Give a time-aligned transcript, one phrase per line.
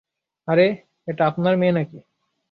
[0.47, 0.67] আরে,
[1.07, 1.97] এটা আপনার মেয়ে নাকি?